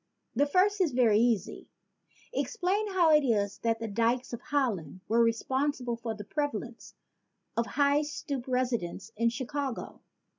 The 0.35 0.47
first 0.47 0.81
is 0.81 0.93
very 0.93 1.19
easy: 1.19 1.69
Explain 2.33 2.87
how 2.93 3.11
it 3.11 3.23
is 3.23 3.59
that 3.59 3.77
the 3.79 3.87
dykes 3.87 4.33
of 4.33 4.41
Holland 4.41 5.01
were 5.07 5.21
responsible 5.23 5.95
for 5.95 6.15
the 6.15 6.23
prevalence 6.23 6.95
of 7.55 7.67
high 7.67 8.01
stoop 8.01 8.47
residences 8.47 9.11
in 9.15 9.29
Chicago. 9.29 10.01